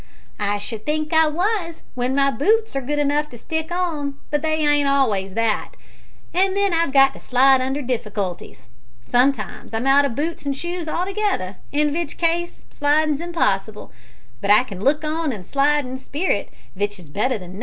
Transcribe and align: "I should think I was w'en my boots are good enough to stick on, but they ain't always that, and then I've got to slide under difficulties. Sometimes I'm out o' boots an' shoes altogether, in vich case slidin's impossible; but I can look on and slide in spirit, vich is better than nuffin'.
"I 0.39 0.57
should 0.57 0.83
think 0.83 1.13
I 1.13 1.27
was 1.27 1.83
w'en 1.95 2.15
my 2.15 2.31
boots 2.31 2.75
are 2.75 2.81
good 2.81 2.97
enough 2.97 3.29
to 3.29 3.37
stick 3.37 3.71
on, 3.71 4.15
but 4.31 4.41
they 4.41 4.55
ain't 4.65 4.87
always 4.87 5.35
that, 5.35 5.73
and 6.33 6.57
then 6.57 6.73
I've 6.73 6.91
got 6.91 7.13
to 7.13 7.19
slide 7.19 7.61
under 7.61 7.83
difficulties. 7.83 8.65
Sometimes 9.05 9.75
I'm 9.75 9.85
out 9.85 10.03
o' 10.05 10.09
boots 10.09 10.43
an' 10.43 10.53
shoes 10.53 10.87
altogether, 10.87 11.57
in 11.71 11.93
vich 11.93 12.17
case 12.17 12.65
slidin's 12.71 13.21
impossible; 13.21 13.91
but 14.41 14.49
I 14.49 14.63
can 14.63 14.81
look 14.83 15.03
on 15.05 15.31
and 15.31 15.45
slide 15.45 15.85
in 15.85 15.99
spirit, 15.99 16.49
vich 16.75 16.97
is 16.97 17.07
better 17.07 17.37
than 17.37 17.49
nuffin'. 17.51 17.59